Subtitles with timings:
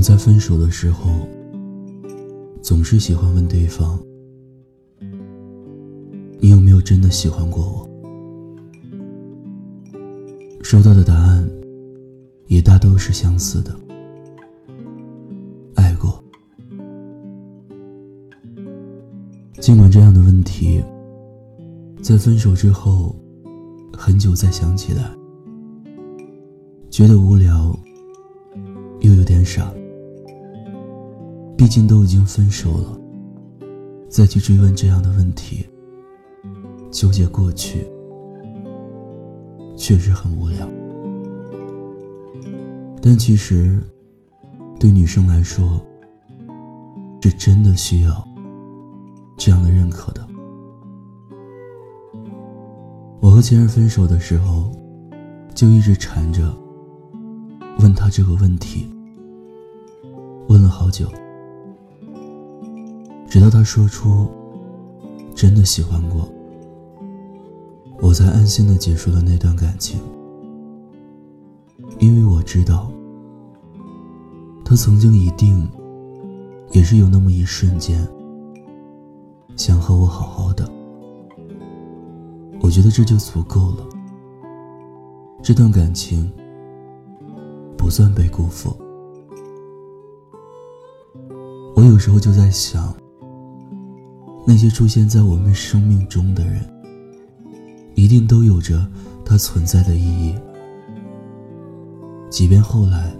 [0.00, 1.10] 在分手的时候，
[2.62, 3.98] 总是喜欢问对方
[6.40, 7.88] ：“你有没有真的喜欢过我？”
[10.64, 11.48] 收到的答案
[12.46, 13.74] 也大都是相似的，
[15.74, 16.22] 爱过。
[19.60, 20.82] 尽管这样的问题，
[22.00, 23.14] 在分手之后，
[23.92, 25.10] 很久再想起来，
[26.88, 27.78] 觉得无聊，
[29.00, 29.70] 又有点傻。
[31.60, 32.98] 毕竟都已经分手了，
[34.08, 35.68] 再去追问这样的问题，
[36.90, 37.86] 纠结过去，
[39.76, 40.66] 确实很无聊。
[43.02, 43.78] 但其实，
[44.78, 45.78] 对女生来说，
[47.20, 48.26] 是真的需要
[49.36, 50.26] 这样的认可的。
[53.20, 54.72] 我和前任分手的时候，
[55.54, 56.50] 就一直缠着
[57.80, 58.88] 问他这个问题，
[60.48, 61.06] 问了好久。
[63.30, 64.26] 直到他说出
[65.36, 66.28] “真的喜欢过”，
[68.02, 70.00] 我才安心的结束了那段感情。
[72.00, 72.90] 因为我知道，
[74.64, 75.70] 他曾经一定
[76.72, 78.04] 也是有那么一瞬间
[79.54, 80.68] 想和我好好的。
[82.60, 83.86] 我觉得这就足够了，
[85.40, 86.28] 这段感情
[87.78, 88.76] 不算被辜负。
[91.76, 92.92] 我有时候就在想。
[94.50, 96.60] 那些出现在我们生命中的人，
[97.94, 98.84] 一定都有着
[99.24, 100.34] 它存在的意义。
[102.28, 103.14] 即便后来，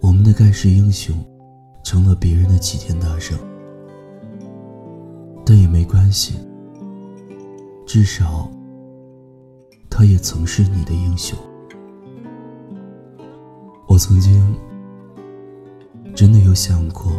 [0.00, 1.14] 我们的盖世英雄
[1.84, 3.38] 成了别人的齐天大圣，
[5.44, 6.36] 但也没关系。
[7.84, 8.50] 至少，
[9.90, 11.38] 他也曾是你的英雄。
[13.86, 14.56] 我曾经
[16.14, 17.12] 真的有想过。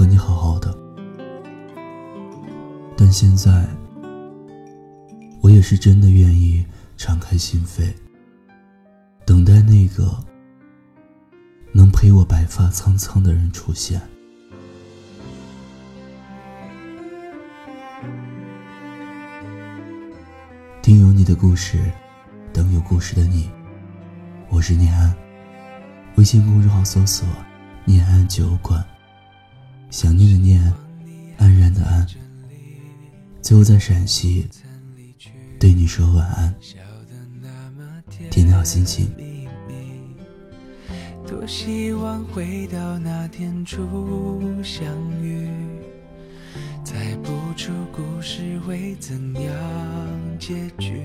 [0.00, 0.74] 和你好好的，
[2.96, 3.68] 但现在
[5.42, 6.64] 我也是真的愿意
[6.96, 7.92] 敞开心扉，
[9.26, 10.18] 等待那个
[11.70, 14.00] 能陪我白发苍苍的人出现。
[20.80, 21.78] 听有你的故事，
[22.54, 23.50] 等有故事的你。
[24.48, 25.14] 我是念安，
[26.16, 27.28] 微信公众号搜索
[27.84, 28.82] “念安酒馆”。
[29.90, 30.72] 想念的念，
[31.38, 32.06] 安然的安。
[33.42, 34.48] 最后在陕西，
[35.58, 36.54] 对你说晚安，
[38.30, 39.10] 天天好心情。
[41.26, 44.84] 多希望回到那天初相
[45.20, 45.48] 遇，
[46.84, 49.52] 猜不出故事会怎样
[50.38, 51.02] 结局。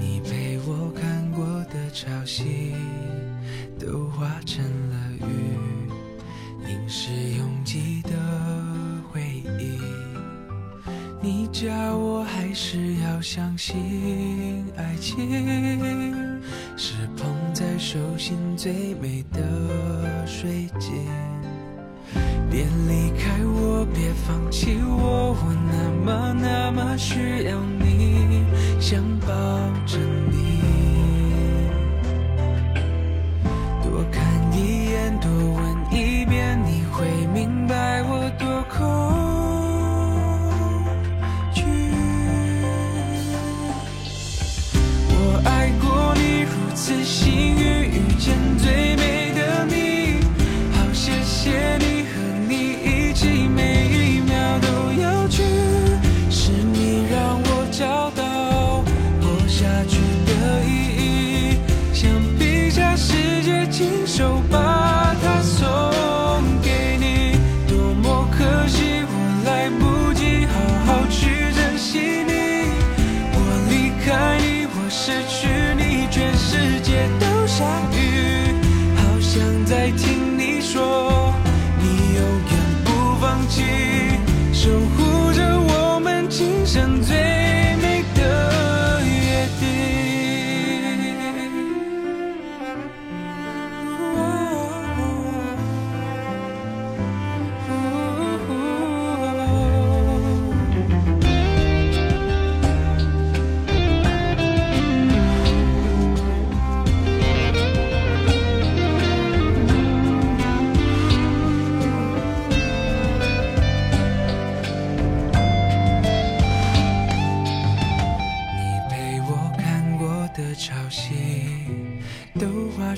[0.00, 2.72] 你陪我看过的潮汐，
[3.78, 4.64] 都化成。
[6.90, 8.10] 是拥挤的
[9.12, 9.20] 回
[9.58, 9.78] 忆，
[11.20, 11.68] 你叫
[11.98, 15.28] 我还是要相信爱情，
[16.78, 21.04] 是捧在手心最美的水晶。
[22.50, 28.46] 别离开我，别放弃我，我那么那么需要你，
[28.80, 29.28] 想抱
[29.84, 29.98] 着
[30.30, 30.57] 你，
[75.10, 77.64] 失去你全世界都下
[77.94, 78.52] 雨
[78.94, 81.07] 好想再听你说。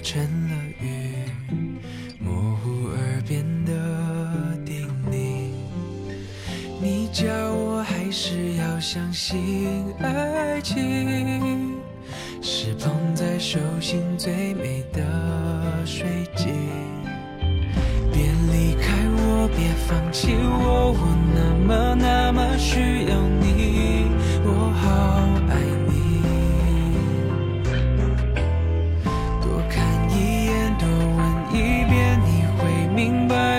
[0.02, 1.14] 成了雨
[2.19, 5.50] 模糊耳边的叮咛。
[6.81, 11.76] 你叫我还是要相信爱情
[12.41, 16.49] 是捧在手心最美的水晶。
[18.11, 23.30] 别离开我别放弃我我那么那么需要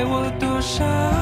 [0.03, 1.20] 我多少？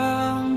[0.00, 0.49] down